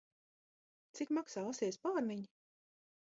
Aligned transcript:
Cik 0.99 1.13
maksā 1.17 1.43
asie 1.51 1.69
spārniņi? 1.77 2.27